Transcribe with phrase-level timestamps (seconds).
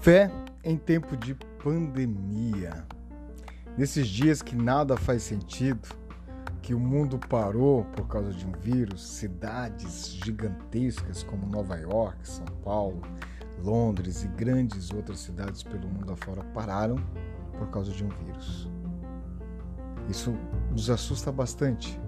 [0.00, 0.30] Fé
[0.62, 2.86] em tempo de pandemia.
[3.76, 5.88] Nesses dias que nada faz sentido,
[6.62, 12.46] que o mundo parou por causa de um vírus, cidades gigantescas como Nova York, São
[12.62, 13.02] Paulo,
[13.62, 16.96] Londres e grandes outras cidades pelo mundo afora pararam
[17.58, 18.70] por causa de um vírus.
[20.08, 20.32] Isso
[20.70, 22.00] nos assusta bastante.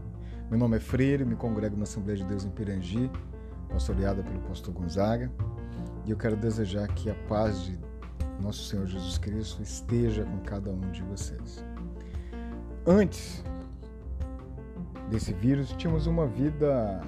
[0.49, 3.11] Meu nome é Freire, me congrego na Assembleia de Deus em Pirangi,
[3.69, 5.31] pastoreada pelo pastor Gonzaga.
[6.07, 7.79] E eu quero desejar que a paz de
[8.41, 11.65] nosso Senhor Jesus Cristo esteja com cada um de vocês.
[12.87, 13.45] Antes
[15.11, 17.01] desse vírus, tínhamos uma vida,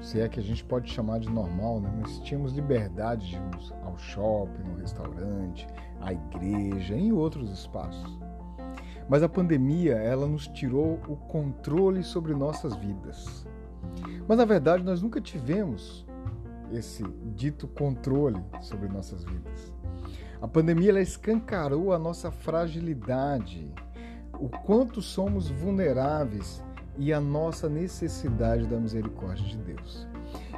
[0.00, 1.92] se é que a gente pode chamar de normal, né?
[2.00, 5.66] mas tínhamos liberdade de ir ao shopping, no restaurante,
[6.00, 8.18] à igreja, em outros espaços.
[9.08, 13.46] Mas a pandemia, ela nos tirou o controle sobre nossas vidas.
[14.28, 16.06] Mas na verdade, nós nunca tivemos
[16.72, 17.02] esse
[17.34, 19.72] dito controle sobre nossas vidas.
[20.40, 23.72] A pandemia ela escancarou a nossa fragilidade,
[24.38, 26.62] o quanto somos vulneráveis
[26.96, 30.06] e a nossa necessidade da misericórdia de Deus.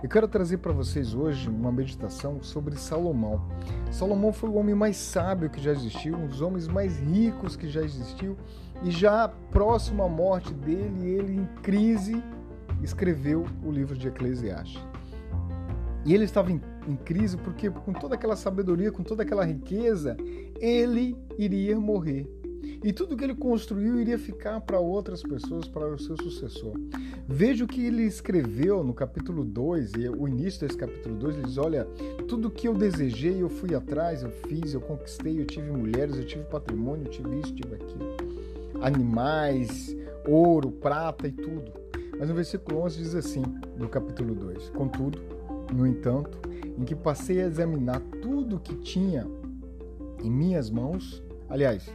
[0.03, 3.47] Eu quero trazer para vocês hoje uma meditação sobre Salomão.
[3.91, 7.69] Salomão foi o homem mais sábio que já existiu, um dos homens mais ricos que
[7.69, 8.37] já existiu,
[8.83, 12.23] e já próximo à morte dele, ele em crise
[12.83, 14.90] escreveu o livro de Eclesiastes.
[16.05, 20.17] E ele estava em, em, crise porque, com toda aquela sabedoria, com toda aquela riqueza,
[20.59, 22.27] ele iria morrer.
[22.83, 26.73] E tudo que ele construiu iria ficar para outras pessoas, para o seu sucessor.
[27.29, 31.45] Veja o que ele escreveu no capítulo 2, e o início desse capítulo 2, ele
[31.45, 31.85] diz: Olha,
[32.27, 36.25] tudo que eu desejei, eu fui atrás, eu fiz, eu conquistei, eu tive mulheres, eu
[36.25, 38.17] tive patrimônio, eu tive isso, tive aquilo.
[38.81, 39.95] Animais,
[40.27, 41.73] ouro, prata e tudo.
[42.19, 43.43] Mas no versículo 11 diz assim,
[43.77, 45.40] no capítulo 2: Contudo,
[45.73, 46.39] no entanto,
[46.79, 49.27] em que passei a examinar tudo que tinha
[50.23, 51.91] em minhas mãos, aliás,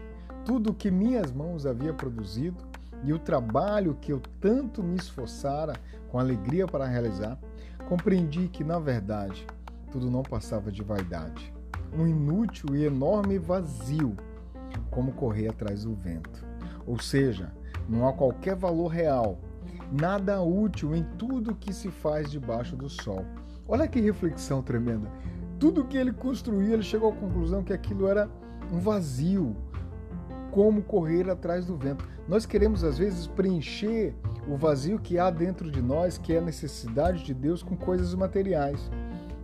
[0.46, 2.64] tudo que minhas mãos havia produzido
[3.04, 5.74] e o trabalho que eu tanto me esforçara
[6.10, 7.38] com alegria para realizar,
[7.88, 9.46] compreendi que, na verdade,
[9.92, 11.54] tudo não passava de vaidade,
[11.98, 14.16] um inútil e enorme vazio,
[14.90, 16.44] como correr atrás do vento.
[16.86, 17.52] Ou seja,
[17.88, 19.40] não há qualquer valor real,
[19.92, 23.26] nada útil em tudo que se faz debaixo do sol
[23.68, 25.10] Olha que reflexão tremenda.
[25.60, 28.30] Tudo que ele construía, ele chegou à conclusão que aquilo era
[28.72, 29.56] um vazio,
[30.52, 32.08] como correr atrás do vento.
[32.28, 34.14] Nós queremos às vezes preencher
[34.48, 38.14] o vazio que há dentro de nós, que é a necessidade de Deus com coisas
[38.14, 38.92] materiais,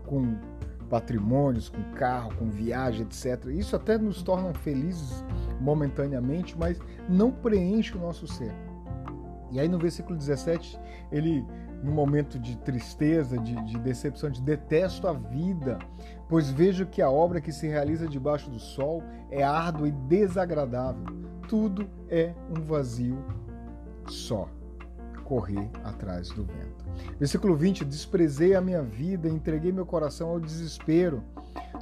[0.06, 0.36] com
[0.88, 3.46] patrimônios, com carro, com viagem, etc.
[3.48, 5.24] Isso até nos torna felizes
[5.60, 6.80] momentaneamente, mas
[7.10, 8.54] não preenche o nosso ser.
[9.52, 10.80] E aí no versículo 17,
[11.12, 11.46] ele
[11.84, 15.80] num momento de tristeza, de, de decepção, de detesto a vida,
[16.30, 21.04] pois vejo que a obra que se realiza debaixo do sol é árdua e desagradável.
[21.48, 23.18] Tudo é um vazio
[24.08, 24.48] só.
[25.24, 26.86] Correr atrás do vento.
[27.18, 31.24] Versículo 20: Desprezei a minha vida, entreguei meu coração ao desespero,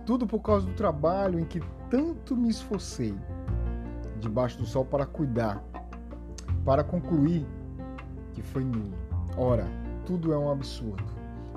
[0.06, 1.60] tudo por causa do trabalho em que
[1.90, 3.16] tanto me esforcei
[4.20, 5.64] debaixo do sol para cuidar,
[6.64, 7.48] para concluir
[8.40, 8.94] que foi nulo.
[9.38, 9.68] Ora,
[10.06, 11.04] tudo é um absurdo.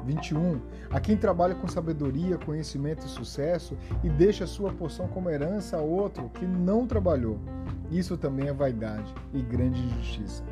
[0.04, 0.60] 21.
[0.90, 5.80] A quem trabalha com sabedoria, conhecimento e sucesso e deixa sua porção como herança a
[5.80, 7.38] outro que não trabalhou.
[7.90, 10.42] Isso também é vaidade e grande injustiça.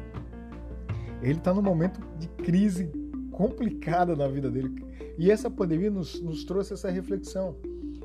[1.21, 2.91] Ele está num momento de crise
[3.33, 4.73] complicada na vida dele.
[5.19, 7.57] E essa pandemia nos, nos trouxe essa reflexão.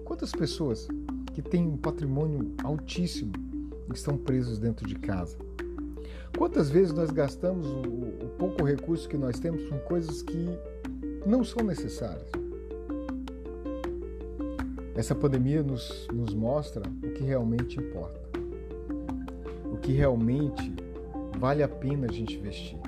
[0.04, 0.88] Quantas pessoas
[1.34, 3.34] que têm um patrimônio altíssimo
[3.94, 5.38] estão presos dentro de casa?
[6.38, 10.50] Quantas vezes nós gastamos o, o pouco recurso que nós temos com coisas que
[11.26, 12.30] não são necessárias?
[14.96, 18.20] Essa pandemia nos, nos mostra o que realmente importa,
[19.66, 20.74] o que realmente
[21.38, 22.80] vale a pena a gente investir.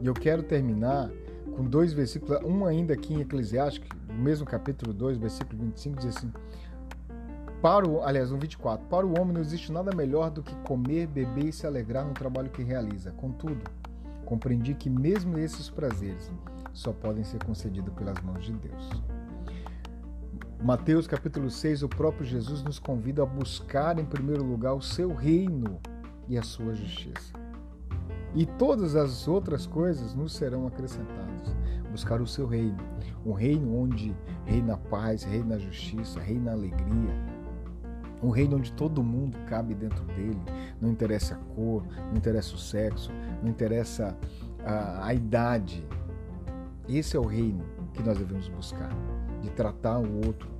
[0.00, 1.10] E eu quero terminar
[1.54, 6.16] com dois versículos, um ainda aqui em Eclesiastes, no mesmo capítulo 2, versículo 25, diz
[6.16, 6.32] assim:
[7.62, 11.06] para o, aliás, no 24, para o homem não existe nada melhor do que comer,
[11.06, 13.12] beber e se alegrar no trabalho que realiza.
[13.12, 13.62] Contudo,
[14.26, 16.28] compreendi que mesmo esses prazeres
[16.72, 18.90] só podem ser concedidos pelas mãos de Deus.
[20.60, 25.14] Mateus capítulo 6, o próprio Jesus nos convida a buscar em primeiro lugar o seu
[25.14, 25.78] reino
[26.28, 27.32] e a sua justiça.
[28.34, 31.54] E todas as outras coisas nos serão acrescentadas.
[31.92, 32.78] Buscar o seu reino,
[33.24, 34.16] um reino onde
[34.46, 37.31] reina a paz, reina a justiça, reina a alegria,
[38.22, 40.40] um reino onde todo mundo cabe dentro dele,
[40.80, 43.10] não interessa a cor, não interessa o sexo,
[43.42, 44.16] não interessa
[44.64, 45.86] a, a idade.
[46.88, 48.90] Esse é o reino que nós devemos buscar,
[49.40, 50.50] de tratar o outro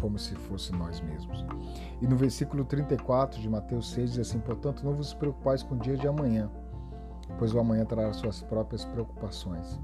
[0.00, 1.44] como se fosse nós mesmos.
[2.00, 5.78] E no versículo 34 de Mateus 6 diz assim: Portanto, não vos preocupais com o
[5.78, 6.50] dia de amanhã,
[7.38, 9.80] pois o amanhã trará suas próprias preocupações.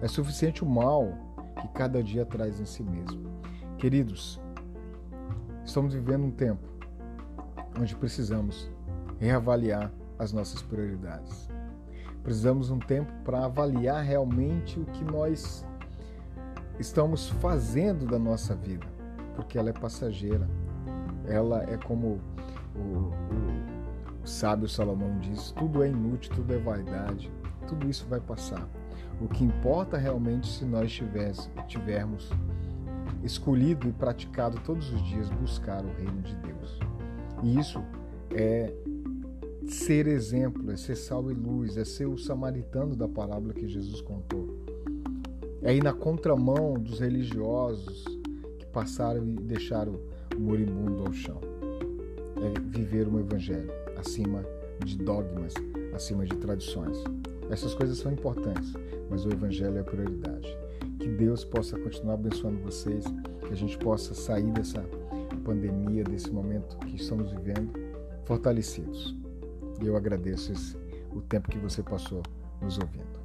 [0.00, 1.12] É suficiente o mal
[1.60, 3.30] que cada dia traz em si mesmo.
[3.78, 4.40] Queridos,
[5.72, 6.68] estamos vivendo um tempo
[7.80, 8.70] onde precisamos
[9.18, 11.48] reavaliar as nossas prioridades.
[12.22, 15.66] Precisamos um tempo para avaliar realmente o que nós
[16.78, 18.86] estamos fazendo da nossa vida,
[19.34, 20.46] porque ela é passageira.
[21.26, 22.20] Ela é como
[22.76, 27.32] o, o, o sábio Salomão diz: tudo é inútil, tudo é vaidade,
[27.66, 28.68] tudo isso vai passar.
[29.18, 30.92] O que importa realmente se nós
[31.66, 32.30] tivermos
[33.22, 36.78] escolhido e praticado todos os dias buscar o reino de Deus.
[37.42, 37.82] E isso
[38.30, 38.72] é
[39.66, 44.00] ser exemplo, é ser sal e luz, é ser o samaritano da parábola que Jesus
[44.00, 44.48] contou.
[45.62, 48.04] É ir na contramão dos religiosos
[48.58, 50.00] que passaram e deixaram
[50.36, 51.40] o moribundo ao chão.
[52.36, 54.44] É viver um evangelho acima
[54.84, 55.54] de dogmas,
[55.94, 56.98] acima de tradições.
[57.48, 58.72] Essas coisas são importantes,
[59.08, 60.56] mas o evangelho é a prioridade.
[61.02, 63.04] Que Deus possa continuar abençoando vocês,
[63.44, 64.80] que a gente possa sair dessa
[65.44, 67.72] pandemia, desse momento que estamos vivendo,
[68.24, 69.12] fortalecidos.
[69.82, 70.76] E eu agradeço esse,
[71.12, 72.22] o tempo que você passou
[72.60, 73.21] nos ouvindo.